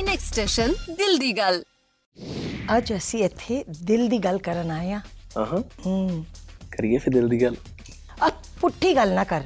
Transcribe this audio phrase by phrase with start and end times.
[0.00, 1.62] 9x station ਦਿਲ ਦੀ ਗੱਲ
[2.76, 5.00] ਅੱਜ ਅਸੀਂ ਇੱਥੇ ਦਿਲ ਦੀ ਗੱਲ ਕਰਨ ਆਏ ਆ
[5.36, 6.24] ਹਾਂ ਹੂੰ
[6.72, 7.56] ਕਰੀਏ ਫਿਰ ਦਿਲ ਦੀ ਗੱਲ
[8.22, 8.28] ਆ
[8.60, 9.42] ਪੁੱਠੀ ਗੱਲ ਨਾ ਕਰ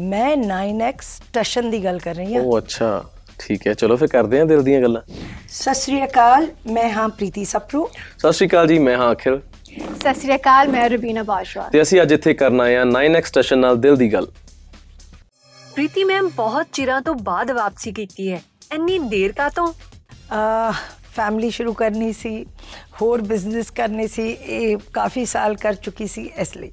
[0.00, 2.90] ਮੈਂ 9x ਸਟੇਸ਼ਨ ਦੀ ਗੱਲ ਕਰ ਰਹੀ ਹਾਂ ਉਹ ਅੱਛਾ
[3.40, 5.00] ਠੀਕ ਹੈ ਚਲੋ ਫਿਰ ਕਰਦੇ ਹਾਂ ਦਿਲ ਦੀਆਂ ਗੱਲਾਂ
[5.50, 7.86] ਸਤਿ ਸ੍ਰੀ ਅਕਾਲ ਮੈਂ ਹਾਂ ਪ੍ਰੀਤੀ ਸਪਰੂ
[8.18, 9.40] ਸਤਿ ਸ਼੍ਰੀ ਅਕਾਲ ਜੀ ਮੈਂ ਹਾਂ ਅਖਿਲ
[9.70, 13.58] ਸਤਿ ਸ੍ਰੀ ਅਕਾਲ ਮੈਂ ਰੁਬੀਨਾ ਬਾਜਵਾ ਤੇ ਅਸੀਂ ਅੱਜ ਇੱਥੇ ਕਰਨ ਆਏ ਹਾਂ 9x ਸਟੇਸ਼ਨ
[13.58, 14.26] ਨਾਲ ਦਿਲ ਦੀ ਗੱਲ
[15.54, 18.40] ਪ੍ਰੀਤੀ ਮੈਮ ਬਹੁਤ ਚਿਰਾਂ ਤੋਂ ਬਾਅਦ ਵਾਪਸੀ ਕੀਤੀ ਹੈ
[18.72, 19.72] ਇੰਨੀ ਦੇਰ ਕਾ ਤੋਂ
[20.34, 20.72] ਆ
[21.16, 22.46] ਫੈਮਿਲੀ ਸ਼ੁਰੂ ਕਰਨੀ ਸੀ
[23.02, 26.72] ਹੋਰ ਬਿਜ਼ਨਸ ਕਰਨੇ ਸੀ ਇਹ ਕਾਫੀ ਸਾਲ ਕਰ ਚੁੱਕੀ ਸੀ ਇਸ ਲਈ।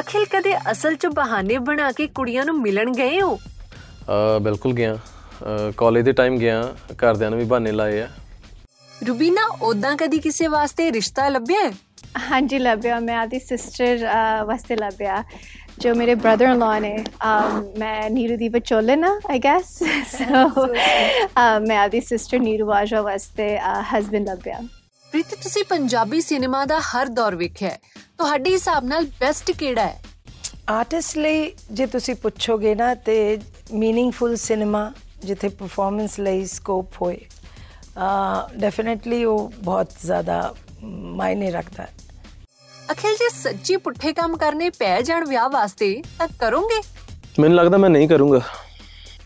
[0.00, 3.36] ਅਖਿਲ ਕਦੇ ਅਸਲ ਚ ਬਹਾਨੇ ਬਣਾ ਕੇ ਕੁੜੀਆਂ ਨੂੰ ਮਿਲਣ ਗਏ ਹੋ?
[3.36, 4.98] ਅ, ਬਿਲਕੁਲ ਗਿਆ।
[5.76, 8.08] ਕਾਲਜ ਦੇ ਟਾਈਮ ਗਿਆ ਘਰਦਿਆਂ ਨੇ ਵੀ ਬਹਾਨੇ ਲਾਏ ਆ।
[9.08, 11.72] ਰੁਬੀਨਾ ਉਦਾਂ ਕਦੀ ਕਿਸੇ ਵਾਸਤੇ ਰਿਸ਼ਤਾ ਲੱਭਿਆ?
[12.30, 13.98] ਹਾਂਜੀ ਲੱਭਿਆ। ਮੈਂ ਆਦੀ ਸਿਸਟਰ
[14.44, 15.24] ਵਾਸਤੇ ਲੱਭਿਆ।
[15.80, 19.78] ਜੋ ਮੇਰੇ ਬ੍ਰਦਰ ਇਨ ਲਾ ਨੇ um, ਮੈਂ ਨੀਰੂ ਦੀ ਵਿਚੋਲਨ ਆ ਆਈ ਗੈਸ
[20.12, 20.66] ਸੋ
[21.60, 23.48] ਮੈਂ ਆਦੀ ਸਿਸਟਰ ਨੀਰੂ ਬਾਜਵਾ ਵਾਸਤੇ
[23.92, 24.60] ਹਸਬੰਡ ਲੱਭਿਆ
[25.12, 27.78] ਪ੍ਰੀਤੀ ਤੁਸੀਂ ਪੰਜਾਬੀ ਸਿਨੇਮਾ ਦਾ ਹਰ ਦੌਰ ਵੇਖਿਆ ਹੈ।
[28.18, 30.00] ਤੁਹਾਡੇ ਹਿਸਾਬ ਨਾਲ ਬੈਸਟ ਕਿਹੜਾ ਹੈ?
[30.68, 33.38] ਆਰਟਿਸਟ ਲਈ ਜੇ ਤੁਸੀਂ ਪੁੱਛੋਗੇ ਨਾ ਤੇ
[33.72, 34.90] ਮੀਨਿੰਗਫੁਲ ਸਿਨੇਮਾ
[35.20, 37.18] ਜਿੱਥੇ ਪਰਫਾਰਮੈਂਸ ਲਈ ਸਕੋਪ ਹੋਏ
[37.98, 42.05] ਆ ਡੈਫੀਨਿਟਲੀ ਉਹ ਬਹੁਤ ਜ਼ਿਆਦਾ ਮਾਇਨੇ ਰੱਖਦਾ ਹੈ।
[42.92, 46.80] ਅਖਿਲ ਜੇ ਸੱਚੀ ਪੁੱਠੇ ਕੰਮ ਕਰਨੇ ਪੈ ਜਾਣ ਵਿਆਹ ਵਾਸਤੇ ਤਾਂ ਕਰੋਗੇ?
[47.40, 48.40] ਮੈਨੂੰ ਲੱਗਦਾ ਮੈਂ ਨਹੀਂ ਕਰੂੰਗਾ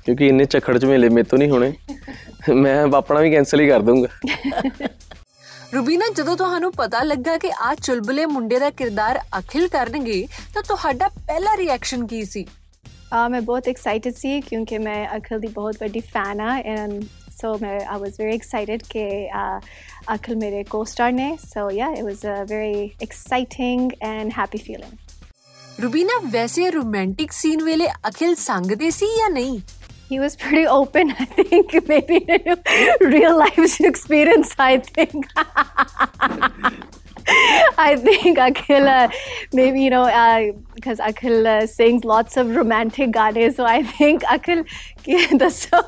[0.04, 1.72] ਕਿਉਂਕਿ ਇੰਨੇ ਝਖੜ ਝਮੇਲੇ ਮੇਰੇ ਤੋਂ ਨਹੀਂ ਹੋਣੇ।
[2.54, 4.08] ਮੈਂ ਆਪਣਾ ਵੀ ਕੈਨਸਲ ਹੀ ਕਰ ਦੂੰਗਾ
[5.74, 11.08] ਰੁਬੀਨਾ ਜਦੋਂ ਤੁਹਾਨੂੰ ਪਤਾ ਲੱਗਾ ਕਿ ਆ ਚੁਲਬੁਲੇ ਮੁੰਡੇ ਦਾ ਕਿਰਦਾਰ ਅਖਿਲ ਕਰਨਗੇ ਤਾਂ ਤੁਹਾਡਾ
[11.08, 12.46] ਪਹਿਲਾ ਰਿਐਕਸ਼ਨ ਕੀ ਸੀ?
[13.14, 17.04] Uh, ਮੈਂ ਬਹੁਤ ਐਕਸਾਈਟਿਡ ਸੀ ਕਿਉਂਕਿ ਮੈਂ ਅਖਿਲ ਦੀ ਬਹੁਤ ਵੱਡੀ ਫੈਨ ਆ and
[17.40, 19.28] So uh, I was very excited कि
[20.08, 24.98] आखिर मेरे co-star So yeah, it was a very exciting and happy feeling.
[25.80, 29.60] Rubina वैसे रोमांटिक सीन वेले अखिल सांगदे सी या नहीं?
[30.10, 32.26] he was pretty open, I think, maybe
[33.00, 35.26] real life experience, I think.
[37.78, 39.08] I think Akhil, uh,
[39.52, 40.06] maybe, you know,
[40.74, 44.66] because uh, Akhil uh, sings lots of romantic ganes, so I think Akhil,
[45.38, 45.80] the so.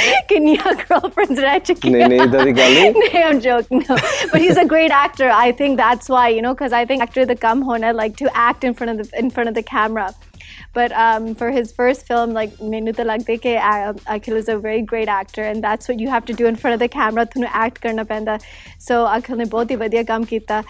[0.28, 1.92] Kenya girlfriends reh chuki
[3.24, 3.84] I'm joking.
[3.88, 3.96] No.
[4.32, 5.30] But he's a great actor.
[5.30, 8.34] I think that's why, you know, cuz I think actor the kam hona like to
[8.48, 10.10] act in front of the in front of the camera.
[10.72, 14.56] But um, for his first film, like Menu to Lagde ke um, Akhil is a
[14.58, 17.26] very great actor, and that's what you have to do in front of the camera.
[17.34, 18.38] to act karna penda.
[18.78, 20.60] So Akhil ne bahut hi badhiya kaam kita,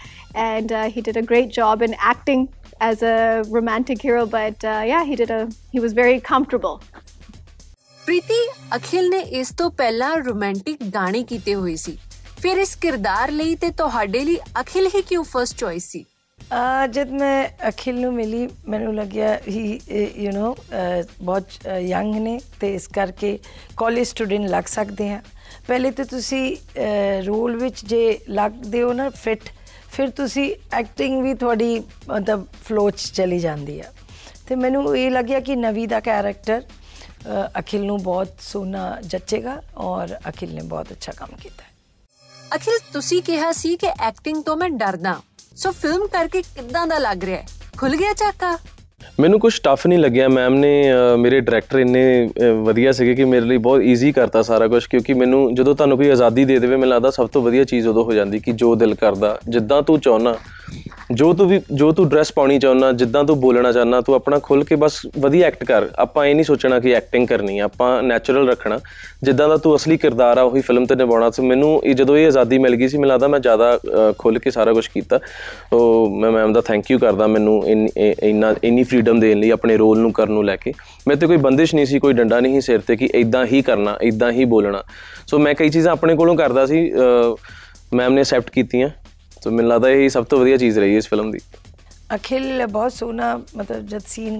[0.47, 2.49] and uh, he did a great job in acting
[2.79, 4.25] as a romantic hero.
[4.25, 5.41] But uh, yeah, he did a
[5.71, 6.81] he was very comfortable
[8.11, 8.37] Preeti,
[8.75, 11.97] ਅਖਿਲ ਨੇ ਇਸ ਤੋਂ ਪਹਿਲਾਂ romantic ਗਾਣੇ ਕੀਤੇ ਹੋਏ ਸੀ।
[12.41, 16.03] ਫਿਰ ਇਸ ਕਿਰਦਾਰ ਲਈ ਤੇ ਤੁਹਾਡੇ ਲਈ ਅਖਿਲ ਹੀ ਕਿਉਂ ਫਰਸਟ ਚੋਇਸ ਸੀ?
[16.53, 19.79] ਆ ਜਦ ਮੈਂ ਅਖਿਲ ਨੂੰ ਮਿਲੀ, ਮੈਨੂੰ ਲੱਗਿਆ ਹੀ
[20.17, 20.53] ਯੂ نو
[21.21, 21.45] ਬਹੁਤ
[21.81, 23.37] ਯੰਗ ਨੇ ਤੇ ਇਸ ਕਰਕੇ
[23.77, 25.21] ਕਾਲਜ ਸਟੂਡੈਂਟ ਲੱਗ ਸਕਦੇ ਆ
[25.67, 26.55] ਪਹਿਲੇ ਤੇ ਤੁਸੀਂ
[27.25, 29.49] ਰੋਲ ਵਿੱਚ ਜੇ ਲੱਗਦੇ ਹੋ ਨਾ ਫਿਟ
[29.93, 33.91] ਫਿਰ ਤੁਸੀਂ ਐਕਟਿੰਗ ਵੀ ਤੁਹਾਡੀ ਮਤਲਬ ਫਲੋ ਚ ਚਲੀ ਜਾਂਦੀ ਆ।
[34.47, 36.61] ਤੇ ਮੈਨੂੰ ਇਹ ਲੱਗਿਆ ਕਿ ਨਵੀ ਦਾ ਕੈਰੈਕਟਰ
[37.59, 41.63] ਅਖਿਲ ਨੂੰ ਬਹੁਤ ਸੋਹਣਾ ਜੱਚੇਗਾ ਔਰ ਅਖਿਲ ਨੇ ਬਹੁਤ ਅੱਛਾ ਕੰਮ ਕੀਤਾ
[42.55, 45.15] ਅਖਿਲ ਤੁਸੀਂ ਕਿਹਾ ਸੀ ਕਿ ਐਕਟਿੰਗ ਤੋਂ ਮੈਂ ਡਰਦਾ
[45.55, 47.45] ਸੋ ਫਿਲਮ ਕਰਕੇ ਕਿੱਦਾਂ ਦਾ ਲੱਗ ਰਿਹਾ ਹੈ
[47.77, 48.57] ਖੁੱਲ ਗਿਆ ਚਾਕਾ
[49.19, 50.71] ਮੈਨੂੰ ਕੁਝ ਟਫ ਨਹੀਂ ਲੱਗਿਆ ਮੈਮ ਨੇ
[51.17, 52.29] ਮੇਰੇ ਡਾਇਰੈਕਟਰ ਇੰਨੇ
[52.63, 56.09] ਵਧੀਆ ਸੀਗੇ ਕਿ ਮੇਰੇ ਲਈ ਬਹੁਤ ਈਜ਼ੀ ਕਰਤਾ ਸਾਰਾ ਕੁਝ ਕਿਉਂਕਿ ਮੈਨੂੰ ਜਦੋਂ ਤੁਹਾਨੂੰ ਕੋਈ
[56.09, 58.95] ਆਜ਼ਾਦੀ ਦੇ ਦੇਵੇ ਮੈਨੂੰ ਲੱਗਦਾ ਸਭ ਤੋਂ ਵਧੀਆ ਚੀਜ਼ ਉਦੋਂ ਹੋ ਜਾਂਦੀ ਕਿ ਜੋ ਦਿਲ
[58.95, 60.35] ਕਰਦਾ ਜਿੱਦਾਂ ਤੂੰ ਚਾਹਨਾ
[61.11, 64.63] ਜੋ ਤੂੰ ਵੀ ਜੋ ਤੂੰ ਡਰੈਸ ਪਾਉਣੀ ਚਾਹਨਾ ਜਿੱਦਾਂ ਤੂੰ ਬੋਲਣਾ ਚਾਹਨਾ ਤੂੰ ਆਪਣਾ ਖੁੱਲ
[64.63, 68.49] ਕੇ ਬਸ ਵਧੀਆ ਐਕਟ ਕਰ। ਆਪਾਂ ਇਹ ਨਹੀਂ ਸੋਚਣਾ ਕਿ ਐਕਟਿੰਗ ਕਰਨੀ ਆ ਆਪਾਂ ਨੈਚੁਰਲ
[68.49, 68.79] ਰੱਖਣਾ।
[69.23, 72.27] ਜਿੱਦਾਂ ਦਾ ਤੂੰ ਅਸਲੀ ਕਿਰਦਾਰ ਆ ਉਹੀ ਫਿਲਮ ਤੇ ਨਿਭਾਉਣਾ। ਸੀ ਮੈਨੂੰ ਇਹ ਜਦੋਂ ਇਹ
[72.27, 75.19] ਆਜ਼ਾਦੀ ਮਿਲ ਗਈ ਸੀ ਮੈਨੂੰ ਲੱਗਦਾ ਮੈਂ ਜ਼ਿਆਦਾ ਅ, ਖੁੱਲ ਕੇ ਸਾਰਾ ਕੁਝ ਕੀਤਾ।
[75.73, 79.51] ਉਹ ਮੈਂ ਮੈਮ ਦਾ ਥੈਂਕ ਯੂ ਕਰਦਾ ਮੈਨੂੰ ਇੰਨ- ਇ- ਇੰਨਾ ਇੰਨੀ ਫਰੀडम ਦੇਣ ਲਈ
[79.51, 80.73] ਆਪਣੇ ਰੋਲ ਨੂੰ ਕਰਨ ਨੂੰ ਲੈ ਕੇ।
[81.07, 83.61] ਮੇਰੇ ਤੇ ਕੋਈ ਬੰਦਿਸ਼ ਨਹੀਂ ਸੀ ਕੋਈ ਡੰਡਾ ਨਹੀਂ ਸੀ ਸਿਰ ਤੇ ਕਿ ਇਦਾਂ ਹੀ
[83.61, 84.83] ਕਰਨਾ ਇਦਾਂ ਹੀ ਬੋਲਣਾ।
[85.27, 86.91] ਸੋ ਮੈਂ ਕਈ ਚੀਜ਼ਾਂ ਆਪਣੇ ਕੋਲੋਂ ਕਰਦਾ ਸੀ
[87.93, 88.89] ਮੈਮ ਨੇ ਅਸੈਪਟ ਕੀਤੀਆਂ।
[89.41, 91.39] ਸੋ ਮੈਨੂੰ ਲੱਗਦਾ ਇਹ ਸਭ ਤੋਂ ਵਧੀਆ ਚੀਜ਼ ਰਹੀ ਇਸ ਫਿਲਮ ਦੀ
[92.15, 94.39] ਅਖਿਲ ਬਹੁਤ ਸੋਹਣਾ ਮਤਲਬ ਜਦ ਸੀਨ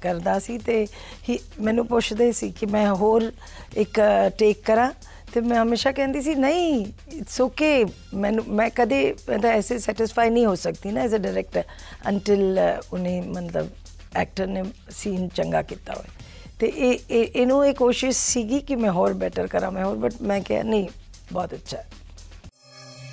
[0.00, 0.86] ਕਰਦਾ ਸੀ ਤੇ
[1.28, 3.30] ਹੀ ਮੈਨੂੰ ਪੁੱਛਦੇ ਸੀ ਕਿ ਮੈਂ ਹੋਰ
[3.76, 4.00] ਇੱਕ
[4.38, 4.90] ਟੇਕ ਕਰਾਂ
[5.32, 7.84] ਤੇ ਮੈਂ ਹਮੇਸ਼ਾ ਕਹਿੰਦੀ ਸੀ ਨਹੀਂ ਇਟਸ ਓਕੇ
[8.14, 11.62] ਮੈਨੂੰ ਮੈਂ ਕਦੇ ਮਤਲਬ ਐਸੇ ਸੈਟੀਸਫਾਈ ਨਹੀਂ ਹੋ ਸਕਦੀ ਨਾ ਐਜ਼ ਅ ਡਾਇਰੈਕਟਰ
[12.06, 12.58] ਅੰਟਿਲ
[12.92, 13.68] ਉਹਨੇ ਮਤਲਬ
[14.16, 14.62] ਐਕਟਰ ਨੇ
[14.92, 16.18] ਸੀਨ ਚੰਗਾ ਕੀਤਾ ਹੋਵੇ
[16.58, 20.20] ਤੇ ਇਹ ਇਹ- ਇਹਨੂੰ ਇਹ ਕੋਸ਼ਿਸ਼ ਸੀਗੀ ਕਿ ਮੈਂ ਹੋਰ ਬੈਟਰ ਕਰਾਂ ਮੈਂ ਹੋਰ ਬਟ
[20.22, 20.88] ਮੈਂ ਕਿਹਾ ਨਹੀਂ
[21.32, 21.86] ਬਹੁਤ ਅੱਛਾ ਹੈ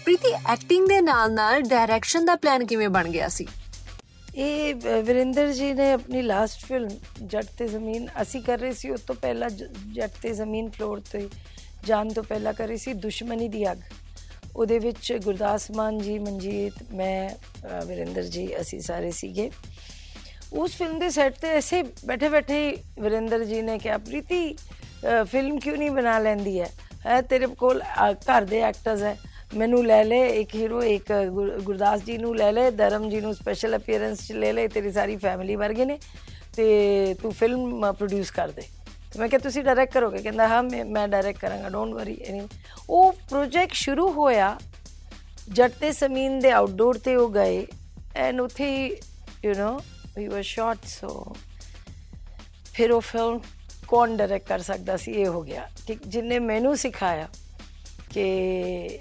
[0.07, 3.47] ਪ੍ਰੀਤੀ ਐਕਟਿੰਗ ਦੇ ਨਾਲ ਨਾਲ ਡਾਇਰੈਕਸ਼ਨ ਦਾ ਪਲਾਨ ਕਿਵੇਂ ਬਣ ਗਿਆ ਸੀ?
[4.35, 6.89] ਇਹ ਅ, ਵਿਰਿੰਦਰ ਜੀ ਨੇ ਆਪਣੀ ਲਾਸਟ ਫਿਲਮ
[7.23, 9.63] ਜੱਟ ਤੇ ਜ਼ਮੀਨ ਅਸੀਂ ਕਰ ਰਹੇ ਸੀ ਉਸ ਤੋਂ ਪਹਿਲਾਂ ਜ-
[9.93, 11.29] ਜੱਟ ਤੇ ਜ਼ਮੀਨ ਫਲੋਰ ਤੇ
[11.83, 13.77] ਜਾਣ ਤੋਂ ਪਹਿਲਾਂ ਕਰ ਰਹੀ ਸੀ ਦੁਸ਼ਮਣੀ ਦੀ ਅੱਗ।
[14.55, 19.51] ਉਹਦੇ ਵਿੱਚ ਗੁਰਦਾਸ ਮਾਨ ਜੀ ਮਨਜੀਤ ਮੈਂ ਅ, ਵਿਰਿੰਦਰ ਜੀ ਅਸੀਂ ਸਾਰੇ ਸੀਗੇ।
[20.53, 25.59] ਉਸ ਫਿਲਮ ਦੇ ਸੈੱਟ ਤੇ ਐਸੇ ਬੈਠੇ ਬੈਠੇ ਵਿਰਿੰਦਰ ਜੀ ਨੇ ਕਿਹਾ ਪ੍ਰੀਤੀ ਅ, ਫਿਲਮ
[25.59, 26.69] ਕਿਉਂ ਨਹੀਂ ਬਣਾ ਲੈਂਦੀ ਹੈ?
[27.05, 29.17] ਹੈ ਤੇਰੇ ਕੋਲ ਅ, ਘਰ ਦੇ ਐਕਟਰਸ ਹੈ
[29.55, 33.35] ਮੈਨੂੰ ਲੈ ਲੈ, ਇੱਕ ਹੀਰੋ, ਇੱਕ ਗੁਰ- ਗੁਰਦਾਸ ਜੀ ਨੂੰ ਲੈ ਲੈ, ਧਰਮ ਜੀ ਨੂੰ
[33.35, 35.99] ਸਪੈਸ਼ਲ ਅਪੀਅਰੈਂਸ ਚ ਲੈ ਲੈ, ਤੇਰੀ ਸਾਰੀ ਫੈਮਿਲੀ ਵਰਗੇ ਨੇ,
[36.55, 38.61] ਤੇ ਤੂੰ ਫਿਲਮ ਪ੍ਰੋਡਿਊਸ ਕਰ ਦੇ।
[39.13, 40.17] ਤੇ ਮੈਂ ਕਿਹਾ, ਤੁਸੀਂ ਡਾਇਰੈਕਟ ਕਰੋਗੇ?
[40.17, 42.47] ਕਹਿੰਦਾ, ਹਾਂ, ਮੈਂ ਮੈਂ ਡਾਇਰੈਕਟ ਕਰਾਂਗਾ ਡੋਂਟ ਵਰੀ ਐਨੀ
[42.89, 44.59] ਉਹ ਪ੍ਰੋਜੈਕਟ ਸ਼ੁਰੂ ਹੋਇਆ,
[45.51, 47.67] ਜੱਟ ਤੇ ਜ਼ਮੀਨ ਦੇ ਆਊਟਡੋਰ ਤੇ ਉਹ ਗਏ
[48.15, 48.97] ਐਂਡ ਉਥੇ
[49.45, 49.83] ਯੂ نو
[50.15, 51.35] ਵੀ ਵਰ ਸ਼ਾਟ ਸੋ
[52.73, 53.39] ਫਿਰ ਉਹ ਫਿਲਮ
[53.87, 57.27] ਕੌਣ ਡਾਇਰੈਕਟ ਕਰ ਸਕਦਾ ਸੀ, ਇਹ ਹੋ ਗਿਆ। ਕਿ ਜਿਨੇ ਮੈਨੂੰ ਸਿਖਾਇਆ
[58.13, 58.23] ਕਿ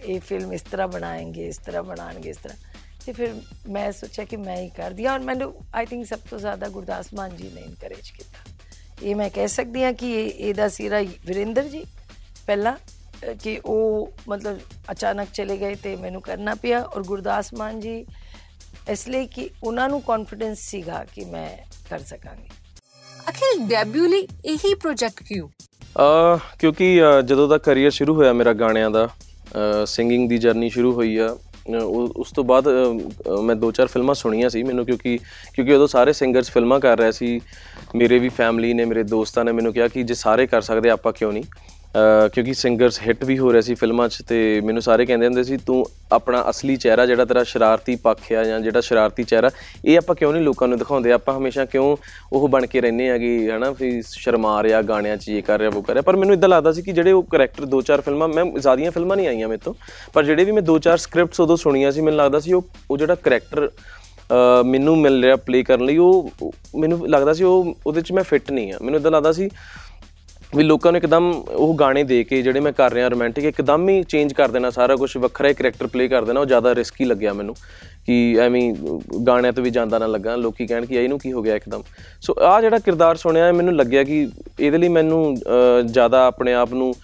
[0.04, 2.58] ਇਹ ਫਿਲਮ ਇਸ ਤਰ੍ਹਾਂ ਬਣਾएंगे ਇਸ ਤਰ੍ਹਾਂ ਬਣਾਣਗੇ ਇਸ ਤਰ੍ਹਾਂ।
[3.06, 3.34] ਤੇ ਫਿਰ
[3.68, 7.14] ਮੈਂ ਸੋਚਿਆ ਕਿ ਮੈਂ ਹੀ ਕਰ ਦਿਆਂ ਔਰ ਮੈਨੂੰ ਆਈ ਥਿੰਕ ਸਭ ਤੋਂ ਜ਼ਿਆਦਾ ਗੁਰਦਾਸ
[7.14, 8.38] ਮਾਨ ਜੀ ਨੇ ਇਨਕਰੇਜ ਕੀਤਾ।
[9.02, 11.84] ਇਹ ਮੈਂ ਕਹਿ ਸਕਦੀ ਹਾਂ ਕਿ ਇਹ ਇਹਦਾ ਸਿਰਾ ਵਿਰਿੰਦਰ ਜੀ
[12.46, 14.60] ਪਹਿਲਾਂ ਅ, ਕਿ ਉਹ ਮਤਲਬ
[14.90, 18.06] ਅਚਾਨਕ ਚਲੇ ਗਏ ਤੇ ਮੈਨੂੰ ਕਰਨਾ ਪਿਆ। ਔਰ ਗੁਰਦਾਸ ਮਾਨ ਜੀ
[18.90, 21.56] ਇਸ ਲਈ ਕਿ ਉਹਨਾਂ ਨੂੰ ਕੌਨਫੀਡੈਂਸ ਸੀਗਾ ਕਿ ਮੈਂ
[21.90, 22.48] ਕਰ ਸਕਾਂਗੀ।
[23.30, 25.48] ਅਖਿਲ ਡੈਬਿਊ ਲਈ ਇਹੀ ਪ੍ਰੋਜੈਕਟ ਕਿਉਂ?
[26.36, 29.08] ਅ ਕਿਉਂਕਿ ਅ, ਜਦੋਂ ਦਾ ਕੈਰੀਅਰ ਸ਼ੁਰੂ ਹੋਇਆ ਮੇਰਾ ਗਾਣਿਆਂ ਦਾ
[29.86, 31.36] ਸਿੰਗਿੰਗ ਦੀ ਜਰਨੀ ਸ਼ੁਰੂ ਹੋਈ ਆ
[31.74, 35.18] ਅ, ਉਹ- ਉਸ ਤੋਂ ਬਾਅਦ ਅ, ਅ, ਮੈਂ ਦੋ ਚਾਰ ਫਿਲਮਾਂ ਸੁਣੀਆਂ ਸੀ ਮੈਨੂੰ ਕਿਉਂਕਿ
[35.54, 37.40] ਕਿਉਂਕਿ ਉਦੋਂ ਸਾਰੇ ਸਿੰਗਰਸ ਫਿਲਮਾਂ ਕਰ ਰਹੇ ਸੀ
[37.94, 41.12] ਮੇਰੇ ਵੀ ਫੈਮਿਲੀ ਨੇ ਮੇਰੇ ਦੋਸਤਾਂ ਨੇ ਮੈਨੂੰ ਕਿਹਾ ਕਿ ਜੇ ਸਾਰੇ ਕਰ ਸਕਦੇ ਆਪਾਂ
[41.12, 41.44] ਕਿਉਂ ਨਹੀਂ?
[41.44, 41.65] ਅ,
[42.34, 45.56] ਕਿਉਂਕਿ ਸਿੰਗਰਸ ਹਿੱਟ ਵੀ ਹੋ ਰਹੇ ਸੀ ਫਿਲਮਾਂ 'ਚ ਤੇ ਮੈਨੂੰ ਸਾਰੇ ਕਹਿੰਦੇ ਹੁੰਦੇ ਸੀ,
[45.56, 49.50] ਤੂੰ ਆਪਣਾ ਅਸਲੀ ਚਿਹਰਾ ਜਿਹੜਾ ਤੇਰਾ ਸ਼ਰਾਰਤੀ ਪੱਖ ਆ ਜਾਂ ਜਿਹੜਾ ਸ਼ਰਾਰਤੀ ਚਿਹਰਾ,
[49.84, 51.12] ਇਹ ਆਪਾਂ ਕਿਉਂ ਨਹੀਂ ਲੋਕਾਂ ਨੂੰ ਦਿਖਾਉਂਦੇ?
[51.12, 51.96] ਆਪਾਂ ਹਮੇਸ਼ਾ ਕਿਉਂ
[52.32, 55.82] ਉਹ ਬਣ ਕੇ ਰਹਿੰਦੇ ਆਗੇ ਹਨਾ ਵੀ ਸ਼ਰਮਾ ਰਿਹਾ, ਗਾਣਿਆਂ 'ਚ ਇਹ ਕਰ ਰਿਹਾ, ਉਹ
[55.82, 56.02] ਕਰ ਰਿਹਾ?
[56.02, 59.16] ਪਰ ਮੈਨੂੰ ਇਦਾਂ ਲੱਗਦਾ ਸੀ ਕਿ ਜਿਹੜੇ ਉਹ ਕਰੈਕਟਰ ਦੋ ਚਾਰ ਫਿਲਮਾਂ, ਮੈਂ ਜ਼ਿਆਦੀਆਂ ਫਿਲਮਾਂ
[59.16, 59.74] ਨਹੀਂ ਆਈਆਂ ਮੇਰੇ ਤੋਂ,
[60.12, 62.98] ਪਰ ਜਿਹੜੇ ਵੀ ਮੈਂ ਦੋ ਚਾਰ ਸਕ੍ਰਿਪਟਸ ਉਦੋਂ ਸੁਣੀਆਂ ਸੀ, ਮੈਨੂੰ ਲੱਗਦਾ ਸੀ ਉਹ ਉਹ
[62.98, 63.70] ਜਿਹੜਾ ਕਰੈਕਟਰ
[64.64, 68.24] ਮੈਨੂੰ ਮਿਲ ਰਿਹਾ ਪਲੇ ਕਰਨ ਲਈ, ਉਹ, ਉਹ- ਮੈਨੂੰ ਲੱਗਦਾ ਸੀ ਉਹ, ਉਹਦੇ 'ਚ ਮੈਂ
[68.24, 69.48] ਫਿੱਟ ਨਹੀਂ ਆ। ਮੈਨੂੰ ਇਦਾਂ ਲੱਗਦਾ ਸੀ
[70.54, 74.02] ਵੀ ਲੋਕਾਂ ਨੂੰ ਇੱਕਦਮ ਉਹ ਗਾਣੇ ਦੇ ਕੇ ਜਿਹੜੇ ਮੈਂ ਕਰ ਰਿਹਾ ਰੋਮਾਂਟਿਕ ਇੱਕਦਮ ਹੀ
[74.02, 77.32] ਚੇਂਜ ਕਰ ਦੇਣਾ ਸਾਰਾ ਕੁਝ ਵੱਖਰਾ ਹੀ ਕਰੈਕਟਰ ਪਲੇ ਕਰ ਦੇਣਾ ਉਹ ਜ਼ਿਆਦਾ ਰਿਸਕੀ ਲੱਗਿਆ
[77.32, 77.54] ਮੈਨੂੰ
[78.06, 78.76] ਕਿ ਐਵੇਂ ਹੀ
[79.26, 81.82] ਗਾਣਿਆਂ ਤੋਂ ਵੀ ਜਾਂਦਾ ਨਾ ਲੱਗਾ ਲੋਕੀ ਕਹਿਣ ਕਿ ਇਹਨੂੰ ਕੀ ਹੋ ਗਿਆ ਇੱਕਦਮ।
[82.20, 84.28] ਸੋ ਆ ਜਿਹੜਾ ਕਿਰਦਾਰ ਸੁਣਿਆ ਮੈਨੂੰ ਲੱਗਿਆ ਕਿ
[84.60, 86.94] ਇਹਦੇ ਲਈ ਮੈਨੂੰ ਅਹ, ਜ਼ਿਆਦਾ ਆਪਣੇ ਆਪ ਨੂੰ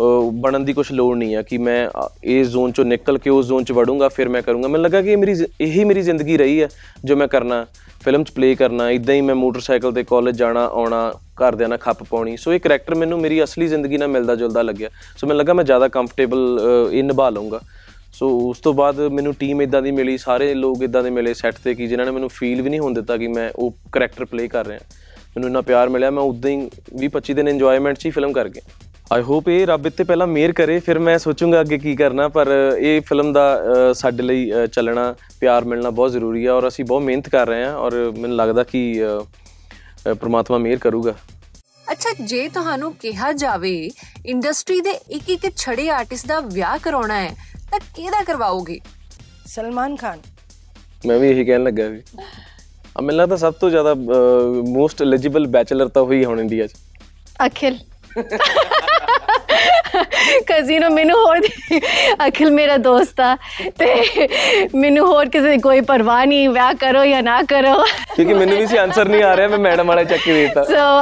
[0.00, 3.30] ਅਹ, ਬਣਨ ਦੀ ਕੁਝ ਲੋੜ ਨਹੀਂ ਆ ਕਿ ਮੈਂ ਅ, ਇਸ ਜ਼ੋਨ ਚੋਂ ਨਿਕਲ ਕੇ
[3.30, 6.02] ਉਸ ਜ਼ੋਨ ਚ ਵੜੂੰਗਾ ਫਿਰ ਮੈਂ ਕਰੂੰਗਾ। ਮੈਨੂੰ ਲੱਗਾ ਕਿ ਇਹ ਮੇਰੀ ਜ਼ਿ- ਇਹੀ ਮੇਰੀ
[6.02, 6.68] ਜ਼ਿੰਦਗੀ ਰਹੀ ਹੈ
[7.04, 7.66] ਜੋ ਮੈਂ ਕਰਨਾ
[8.04, 11.12] ਫਿਲਮ ਚ ਪਲੇ ਕਰਨਾ ਇਦਾਂ ਹੀ ਮੈਂ ਮੋਟਰਸਾਈਕਲ ਤੇ ਕਾਲਜ ਜਾਣਾ ਆਉਣਾ
[11.42, 14.88] ਘਰਦਿਆਂ ਨਾਲ ਖੱਪ ਪਾਉਣੀ। ਸੋ ਇਹ ਕਰੈਕਟਰ ਮੈਨੂੰ ਮੇਰੀ ਅਸਲੀ ਜ਼ਿੰਦਗੀ ਨਾਲ ਮਿਲਦਾ ਜੁਲਦਾ ਲੱਗਿਆ।
[15.16, 16.60] ਸੋ ਮੈਨੂੰ ਲੱਗਾ ਮੈਂ ਜ਼ਿਆਦਾ ਕੰਫਰਟੇਬਲ
[16.92, 17.60] ਇਹ ਨਿਭਾ ਲਵਾਂਗਾ
[18.12, 21.54] ਸੋ ਉਸ ਤੋਂ ਬਾਅਦ ਮੈਨੂੰ ਟੀਮ ਇਦਾਂ ਦੀ ਮਿਲੀ ਸਾਰੇ ਲੋਕ ਇਦਾਂ ਦੇ ਮਿਲੇ ਸੈੱਟ
[21.64, 24.48] ਤੇ ਕਿ ਜਿਨ੍ਹਾਂ ਨੇ ਮੈਨੂੰ ਫੀਲ ਵੀ ਨਹੀਂ ਹੋਣ ਦਿੱਤਾ ਕਿ ਮੈਂ ਉਹ ਕਰੈਕਟਰ ਪਲੇ
[24.48, 24.78] ਕਰ ਰਿਹਾ।
[25.36, 28.48] ਮੈਨੂੰ ਇੰਨਾ ਪਿਆਰ ਮਿਲਿਆ ਮੈਂ ਉਦਾਂ ਹੀ 20 25 ਦਿਨ ਇੰਜੋਇਮੈਂਟ 'ਚ ਹੀ ਫਿਲਮ ਕਰ
[28.48, 28.62] ਗਿਆ।
[29.12, 32.48] ਆਈ ਹੋਪ ਇਹ ਰੱਬ ਇੱਥੇ ਪਹਿਲਾਂ ਮਿਹਰ ਕਰੇ ਫਿਰ ਮੈਂ ਸੋਚੂੰਗਾ ਅੱਗੇ ਕੀ ਕਰਨਾ ਪਰ
[32.78, 36.84] ਇਹ ਫਿਲਮ ਦਾ ਅ, ਸਾਡੇ ਲਈ ਅ, ਚੱਲਣਾ ਪਿਆਰ ਮਿਲਣਾ ਬਹੁਤ ਜ਼ਰੂਰੀ ਹੈ ਔਰ ਅਸੀਂ
[36.84, 39.24] ਬਹੁਤ ਮਿਹਨਤ ਕਰ ਰਹੇ ਹਾਂ ਔਰ ਮੈਨੂੰ ਲੱਗਦਾ ਕਿ ਅ, ਅ,
[40.14, 41.14] ਪ੍ਰਮਾਤਮਾ ਮਿਹਰ ਕਰੂਗਾ।
[41.92, 43.90] ਅੱਛਾ ਜੇ ਤੁਹਾਨੂੰ ਕਿਹਾ ਜਾਵੇ
[44.26, 47.30] ਇੰਡਸਟਰੀ ਦੇ ਇੱਕ ਇੱਕ ਛੜੇ ਆਰਟਿਸਟ ਦਾ ਵਿਆਹ ਕਰਾਉਣਾ ਹੈ
[47.70, 48.78] ਤਾਂ ਕਿਹਦਾ ਕਰਵਾਓਗੇ?
[49.46, 50.20] ਸਲਮਾਨ ਖਾਨ।
[51.06, 52.02] ਮੈਂ ਵੀ ਇਹੀ ਕਹਿਣ ਲੱਗਾ ਵੀ।
[52.98, 53.94] ਆ ਮੈਨੂੰ ਲੱਗਦਾ ਸਭ ਤੋਂ ਜ਼ਿਆਦਾ
[54.68, 56.74] ਮੋਸਟ ਐਲੀਜੀਬਲ ਬੈਚਲਰ ਤਾਂ ਉਹੀ ਹੁਣ ਇੰਡੀਆ 'ਚ।
[57.46, 57.74] Akhil.
[60.50, 61.40] You know ਮੈਨੂੰ ਹੋਰ
[62.28, 63.36] ਅਖਿਲ ਮੇਰਾ ਦੋਸਤ ਆ
[63.78, 64.28] ਤੇ
[64.74, 67.74] ਮੈਨੂੰ ਹੋਰ ਕਿਸੇ ਦੀ ਕੋਈ ਪਰਵਾਹ ਨਹੀਂ ਵਿਆਹ ਕਰੋ ਜਾਂ ਨਾ ਕਰੋ।
[68.14, 71.00] ਕਿਉਂਕਿ ਮੈਨੂੰ ਵੀ ਸੀ ਆਨਸਰ ਨਹੀਂ ਆ ਰਿਹਾ ਮੈਂ ਮੈਡਮ ਵਾਲਾ ਚੱਕ ਕੇ ਦੇਤਾ ਸੋ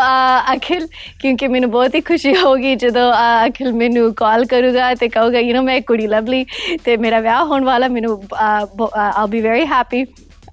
[0.54, 0.86] ਅਖਿਲ
[1.20, 3.12] ਕਿਉਂਕਿ ਮੈਨੂੰ ਬਹੁਤ ਹੀ ਖੁਸ਼ੀ ਹੋਗੀ ਜਦੋਂ
[3.46, 6.44] ਅਖਿਲ ਮੈਨੂੰ ਕਾਲ ਕਰੂਗਾ ਤੇ ਕਹੂਗਾ ਯੂ نو ਮੈਂ ਕੁੜੀ ਲੱਭ ਲਈ
[6.84, 10.04] ਤੇ ਮੇਰਾ ਵਿਆਹ ਹੋਣ ਵਾਲਾ ਮੈਨੂੰ all be very happy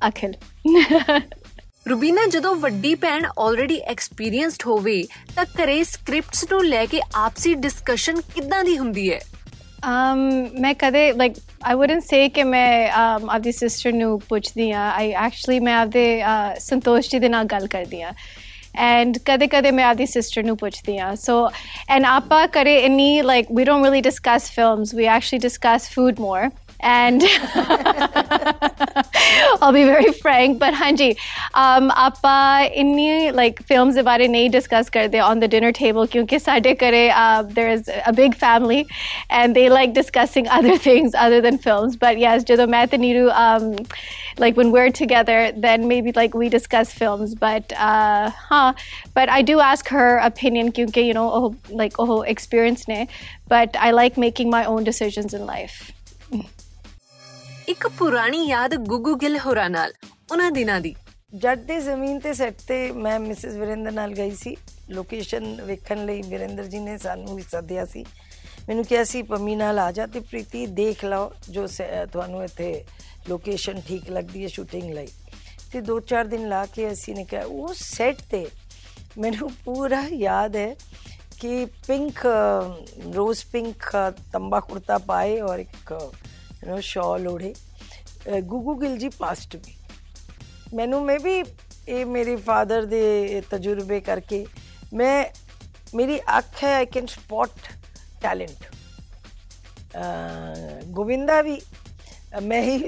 [0.07, 0.33] Akhil.
[1.85, 5.03] Rubina ਜਦੋਂ ਵੱਡੀ ਭੈਣ ਆਲਰੇਡੀ ਐਕਸਪੀਰੀਅੰਸਡ ਹੋਵੇ
[5.35, 9.19] ਤਾਂ ਘਰੇ ਸਕ੍ਰਿਪਟਸ ਨੂੰ ਲੈ ਕੇ ਆਪਸੀ ਡਿਸਕਸ਼ਨ ਕਿੱਦਾਂ ਦੀ ਹੁੰਦੀ ਹੈ?
[9.83, 10.19] Um,
[10.61, 11.37] ਮੈਂ ਕਦੇ like
[11.69, 16.03] I wouldn't say ਕਿ ਮੈਂ um, ਆਪਦੀ ਸਿਸਟਰ ਨੂੰ ਪੁੱਛਦੀ ਆ I actually ਮੈਂ ਆਪਦੇ
[16.23, 18.13] uh, ਸੰਤੋਸ਼ ਜੀ ਦੇ ਨਾਲ ਗੱਲ ਕਰਦੀ ਆ
[18.79, 21.49] ਐਂਡ ਕਦੇ ਕਦੇ ਮੈਂ ਆਪਦੀ ਸਿਸਟਰ ਨੂੰ ਪੁੱਛਦੀ ਆ ਸੋ
[21.89, 24.93] ਐਂਡ ਆਪਾਂ ਕਰੇ ਇੰਨੀ like we don't really discuss films.
[24.93, 26.43] We actually discuss food more.
[26.81, 27.23] and
[29.61, 31.17] I'll be very frank but hanji
[31.53, 32.21] um aap
[32.83, 37.03] inni like films about bare nahi discuss karde on the dinner table kyunki sade kare
[37.23, 38.79] uh, there is a big family
[39.29, 41.97] and they like discussing other things other than films.
[42.05, 43.67] But yes jadon main te neeru um
[44.45, 47.35] like when we're together then maybe like we discuss films.
[47.47, 48.73] But uh huh.
[49.19, 53.07] But I do ask her opinion kyunki you know oh, like oh experience ne.
[53.55, 55.91] But I like making my own decisions in life.
[57.71, 59.93] ਇੱਕ ਪੁਰਾਣੀ ਯਾਦ ਗੁੱਗੂ ਗਿੱਲ ਹੋਰਾਂ ਨਾਲ,
[60.31, 60.95] ਉਹਨਾਂ ਦਿਨਾਂ ਦੀ।
[61.35, 64.57] ਜੱਟ ਦੇ ਜ਼ਮੀਨ ਤੇ ਸੈੱਟ ਤੇ ਮੈਂ ਮਿਸਿਸ ਵਿਰਿੰਦਰ ਨਾਲ ਗਈ ਸੀ।
[64.89, 68.05] ਲੋਕੇਸ਼ਨ ਵੇਖਣ ਲਈ ਵਿਰਿੰਦਰ ਜੀ ਨੇ ਸਾਨੂੰ ਵੀ ਸੱਦਿਆ ਸੀ।
[68.69, 71.81] ਮੈਨੂੰ ਕਿਹਾ ਸੀ, ਪੰਮੀ ਨਾਲ ਆ ਜਾ ਤੇ ਪ੍ਰੀਤੀ, ਦੇਖ ਲਓ ਜੋ ਸ-
[72.13, 72.85] ਤੁਹਾਨੂੰ ਇੱਥੇ
[73.29, 75.07] ਲੋਕੇਸ਼ਨ ਠੀਕ ਲੱਗਦੀ ਹੈ ਸ਼ੂਟਿੰਗ ਲਈ।
[75.73, 78.47] ਤੇ ਦੋ ਚਾਰ ਦਿਨ ਲਾ ਕੇ ਅਸੀਂ ਨੇ ਕਿਹਾ, ਉਹ ਸੈੱਟ ਤੇ
[79.17, 80.75] ਮੈਨੂੰ ਪੂਰਾ ਯਾਦ ਹੈ
[81.39, 82.27] ਕਿ ਪਿੰਕ
[83.13, 86.13] ਰੋਜ਼ ਪਿੰਕ ਤੰਬਾ ਕੁੜਤਾ ਪਾਏ ਔਰ ਇੱਕ
[86.66, 87.54] ਯੂ نو ਸ਼ਾਲ ओढ़े
[88.42, 89.74] ਗੁੱਗੂ ਗਿੱਲ ਜੀ ਪਾਸਟ ਵੀ
[90.74, 91.42] ਮੈਨੂੰ ਮੈਂ ਵੀ
[91.88, 94.46] ਇਹ ਮੇਰੇ ਫਾਦਰ ਦੇ ਤਜਰਬੇ ਕਰਕੇ
[94.94, 95.24] ਮੈਂ
[95.94, 97.50] ਮੇਰੀ ਅੱਖ ਹੈ ਆਈ ਕੈਨ ਸਪੌਟ
[98.22, 98.64] ਟੈਲੈਂਟ
[99.96, 101.60] ਅਹ ਗੋਵਿੰਦਾ ਵੀ
[102.36, 102.78] ਅਹ ਮੈਂ ਹੀ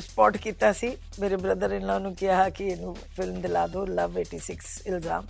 [0.00, 4.20] ਸਪੌਟ ਕੀਤਾ ਸੀ ਮੇਰੇ ਬ੍ਰਦਰ ਇਨ ਲਾ ਨੂੰ ਕਿਹਾ ਕਿ ਇਹਨੂੰ ਫਿਲਮ ਦਿਲਾ ਦਿਓ ਲਵ
[4.20, 4.56] 86
[4.86, 5.26] ਇਲਜ਼ਾਮ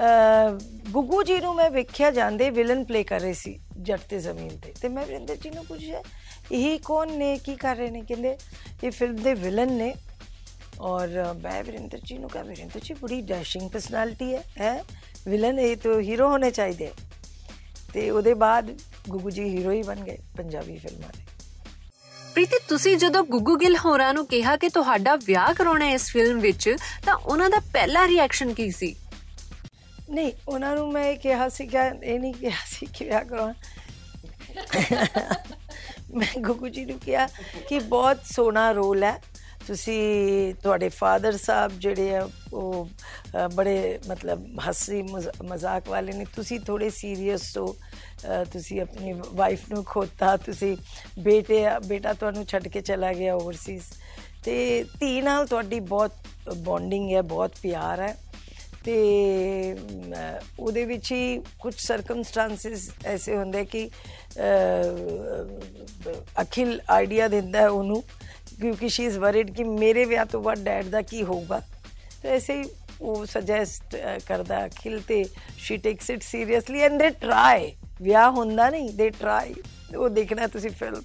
[0.00, 0.58] ਅਹ
[0.90, 4.72] ਗੁੱਗੂ ਜੀ ਨੂੰ ਮੈਂ ਵੇਖਿਆ ਜਾਂਦੇ ਵਿਲਨ ਪਲੇ ਕਰ ਰਹੇ ਸੀ ਜੱਟ ਤੇ ਜ਼ਮੀਨ ਤੇ
[4.80, 6.02] ਤੇ ਮੈਂ ਵਰਿੰਦਰ ਜੀ ਨੂੰ ਪੁੱਛਿਆ
[6.51, 8.01] ਇਹ ਕੌਣ ਨੇ ਕੀ ਕਰ ਰਹੇ ਨੇ?
[8.01, 8.37] ਕਹਿੰਦੇ
[8.83, 9.93] ਇਹ ਫਿਲਮ ਦੇ ਵਿਲਨ ਨੇ।
[10.79, 11.07] ਔਰ
[11.43, 14.83] ਮੈਂ ਵਿਰਿੰਦਰ ਜੀ ਨੂੰ ਕਹਾ ਵਿਰਿੰਦਰ ਜੀ ਬੜੀ ਡੈਸ਼ਿੰਗ ਪਰਸਨੈਲਿਟੀ ਹੈ ਹੈ?
[15.27, 16.91] ਵਿਲਨ ਇਹ ਤਾਂ ਹੀਰੋ ਹੋਣੇ ਚਾਹੀਦੇ
[17.93, 18.77] ਤੇ ਉਹਦੇ ਬਾਅਦ
[19.09, 21.23] ਗੁੱਗੂ ਜੀ ਹੀਰੋ ਹੀ ਬਣ ਗਏ ਪੰਜਾਬੀ ਫਿਲਮਾਂ ਦੇ।
[22.33, 26.39] ਪ੍ਰੀਤੀ ਤੁਸੀਂ ਜਦੋਂ ਗੁੱਗੂ ਗਿੱਲ ਹੋਰਾਂ ਨੂੰ ਕਿਹਾ ਕਿ ਤੁਹਾਡਾ ਵਿਆਹ ਕਰਾਉਣਾ ਹੈ ਇਸ ਫਿਲਮ
[26.39, 26.75] ਵਿੱਚ
[27.05, 28.95] ਤਾਂ ਉਹਨਾਂ ਦਾ ਪਹਿਲਾ ਰਿਐਕਸ਼ਨ ਕੀ ਸੀ?
[30.09, 33.53] ਨਹੀਂ ਉਹਨਾਂ ਨੂੰ ਮੈਂ ਇਹ ਕਿਹਾ ਸੀ ਕਿ ਇਹ ਨਹੀਂ ਕਿਹਾ ਸੀ ਕਿ ਵਿਆਹ ਕਰਾਉਣਾ।
[36.15, 37.27] ਮੈਂ ਗੁੱਗੂ ਜੀ ਨੂੰ ਕਿਹਾ
[37.69, 39.21] ਕਿ ਬਹੁਤ ਸੋਹਣਾ ਰੋਲ ਹੈ।
[39.67, 42.89] ਤੁਸੀਂ ਤੁਹਾਡੇ ਫਾਦਰ ਸਾਹਿਬ ਜਿਹੜੇ ਆ ਉਹ
[43.45, 47.75] ਅ, ਬੜੇ ਮਤਲਬ ਹੱਸੀ ਮਜ਼- ਮਜ਼ਾਕ ਵਾਲੇ ਨੇ। ਤੁਸੀਂ ਥੋੜੇ ਸੀਰੀਅਸ ਹੋ।
[48.41, 50.77] ਅ, ਤੁਸੀਂ ਆਪਣੀ ਵਾਈਫ ਨੂੰ ਖੋਤਾ। ਤੁਸੀਂ
[51.19, 53.83] ਬੇਟੇ ਬੇਟਾ ਤੁਹਾਨੂੰ ਛੱਡ ਕੇ ਚਲਾ ਗਿਆ ਓਵਰਸੀਜ਼
[54.43, 56.11] ਤੇ ਧੀ ਨਾਲ ਤੁਹਾਡੀ ਬਹੁਤ
[56.57, 58.17] ਬੌਂਡਿੰਗ ਹੈ ਬਹੁਤ ਪਿਆਰ ਹੈ।
[58.87, 60.13] ਤੇ ਮ,
[60.59, 63.89] ਉਹਦੇ ਵਿੱਚ ਹੀ ਕੁਝ ਸਰਕਮਸਟੈਂਸਸ ਐਸੇ ਹੁੰਦੇ ਕਿ
[64.37, 64.41] ਅ,
[66.41, 68.01] ਅਖਿਲ ਆਈਡੀਆ ਦਿੰਦਾ ਹੈ ਉਹਨੂੰ
[68.59, 71.61] ਕਿਉਂਕਿ ਸ਼ੀ ਇਜ਼ ਵਰਿਡ ਕਿ ਮੇਰੇ ਵਿਆਹ ਤੋਂ ਬਾਅਦ ਡੈਡ ਦਾ ਕੀ ਹੋਊਗਾ।
[72.23, 72.69] ਤੇ ਐਸੇ ਹੀ
[73.01, 73.95] ਉਹ ਸੁਜੈਸਟ
[74.27, 75.23] ਕਰਦਾ ਅਖਿਲ ਤੇ
[75.57, 79.53] she takes it seriously and they try ਵਿਆਹ ਹੁੰਦਾ ਨਹੀਂ ਦੇ ਟਰਾਈ
[79.97, 81.01] ਉਹ ਦੇਖਣਾ ਤੁਸੀਂ film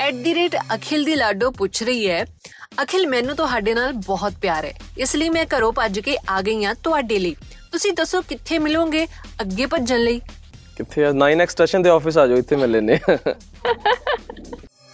[0.00, 2.24] at the rate Akhil ਦੀ ਲਾਡੋ ਪੁੱਛ ਰਹੀ ਹੈ
[2.82, 6.64] ਅਖਿਲ ਮੈਨੂੰ ਤੁਹਾਡੇ ਨਾਲ ਬਹੁਤ ਪਿਆਰ ਹੈ। ਇਸ ਲਈ ਮੈਂ ਘਰੋਂ ਭੱਜ ਕੇ ਆ ਗਈ
[6.64, 7.34] ਹਾਂ ਤੁਹਾਡੇ ਲਈ।
[7.72, 9.04] ਤੁਸੀਂ ਦੱਸੋ ਕਿੱਥੇ ਮਿਲੋਗੇ
[9.40, 10.20] ਅੱਗੇ ਭੱਜਣ ਲਈ?
[10.76, 11.10] ਕਿੱਥੇ ਆ?
[11.10, 12.98] 9x ਸਟੇਸ਼ਨ ਦੇ ਆਫਿਸ ਆ ਜਾਓ ਇੱਥੇ ਮਿਲ ਲੈਨੇ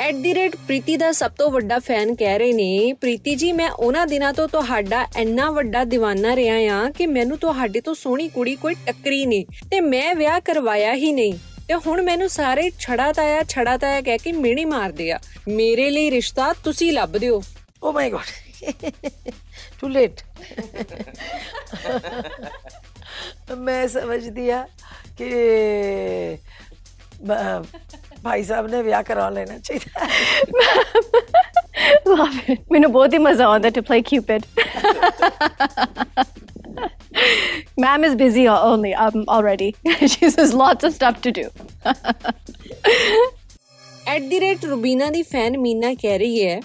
[0.01, 3.71] ਐਟ ਦੀ ਰੇਟ ਪ੍ਰੀਤੀ ਦਾ ਸਭ ਤੋਂ ਵੱਡਾ ਫੈਨ ਕਹਿ ਰਹੇ ਨੇ ਪ੍ਰੀਤੀ ਜੀ ਮੈਂ
[3.71, 8.57] ਉਹਨਾਂ ਦਿਨਾਂ ਤੋਂ ਤੁਹਾਡਾ ਇੰਨਾ ਵੱਡਾ دیਵਾਨਾ ਰਿਹਾ ਆ ਕਿ ਮੈਨੂੰ ਤੁਹਾਡੇ ਤੋਂ ਸੋਹਣੀ ਕੁੜੀ
[8.57, 11.35] ਕੋਈ ਟੱਕਰੀ ਨਹੀਂ ਤੇ ਮੈਂ ਵਿਆਹ ਕਰਵਾਇਆ ਹੀ ਨਹੀਂ।
[11.69, 15.19] ਤੇ ਹੁਣ ਮੈਨੂੰ ਸਾਰੇ ਛੜਾ ਤਾਇਆ ਛੜਾ ਤਾਇਆ ਕਹਿ ਕੇ ਮਿਹਣੀ ਮਾਰਦੇ ਆ।
[15.49, 17.43] ਮੇਰੇ ਲਈ ਰਿਸ਼ਤਾ ਤੁਸੀਂ ਲੱਭ ਦਿਓ।
[17.83, 18.29] Oh my god.
[19.81, 20.23] Too late.
[23.59, 24.67] ਮੈਂ ਸਮਝਦੀ ਆ
[25.19, 26.39] ਕਿ
[27.23, 27.65] ਬ-
[28.25, 30.07] ਭਾਈ ਸਾਹਿਬ ਨੇ ਵਿਆਹ ਕਰਾ ਲੈਣਾ ਚਾਹੀਦਾ
[32.09, 32.59] Love it.
[32.73, 34.43] ਮੈਨੂੰ ਬਹੁਤ ਹੀ ਮਜ਼ਾ ਆਉਂਦਾ play Cupid.
[37.83, 39.69] Ma'am is busy al- only um, already.
[40.13, 41.45] she has lots of stuff to do.
[44.09, 46.61] At the rate Rubina the fan Meena ਕਹਿ ਰਹੀ ਹੈ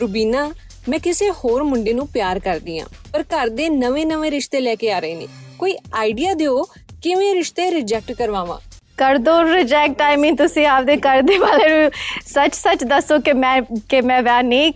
[0.00, 0.50] ਰੁਬੀਨਾ
[0.88, 4.90] ਮੈਂ ਕਿਸੇ ਹੋਰ ਮੁੰਡੇ ਨੂੰ ਪਿਆਰ ਕਰਦੀ ਆ ਪਰ ਘਰ ਦੇ ਨਵੇਂ-ਨਵੇਂ ਰਿਸ਼ਤੇ ਲੈ ਕੇ
[4.92, 5.26] ਆ ਰਹੇ ਨੇ।
[5.58, 6.62] ਕੋਈ ਆਈਡੀਆ ਦਿਓ
[7.02, 8.58] ਕਿਵੇਂ ਰਿਸ਼ਤੇ ਰਿਜੈਕਟ ਕਰਵਾਵਾਂ?
[8.96, 11.90] ਕਰ ਦੋ ਰਿਜੈਕਟ ਆਈ ਮੀਨ ਤੁਸੀਂ ਆਪਦੇ ਕਰਦੇ ਵਾਲੇ ਨੂੰ
[12.26, 14.72] ਸੱਚ ਸੱਚ ਦੱਸੋ ਕਿ ਮੈਂ ਕਿ ਮੈਂ ਵਿਆਹ ਨਹੀਂ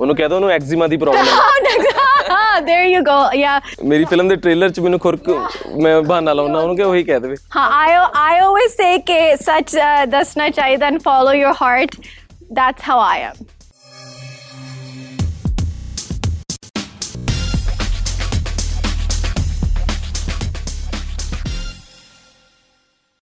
[0.00, 1.34] ਉਹਨੂੰ ਕਹਿ ਦੋ ਉਹਨੂੰ ਐਗਜ਼ੀਮਾ ਦੀ ਪ੍ਰੋਬਲਮ ਹੈ।
[2.30, 5.30] ਹਾਂ there you go yeah ਮੇਰੀ ਫਿਲਮ ਦੇ ਟ੍ਰੇਲਰ 'ਚ ਮੈਨੂੰ ਖੁਰਕ
[5.82, 9.76] ਮੈਂ ਬਹਾਨਾ ਲਾਉਣਾ ਉਹਨੂੰ ਕਿ ਉਹੀ ਕਹਿ ਦੇਵੇ। ਹਾਂ I I always say ਕਿ ਸੱਚ
[10.08, 11.96] ਦੱਸਣਾ ਚਾਹੀਦਾ and follow your heart
[12.58, 13.46] that's how I am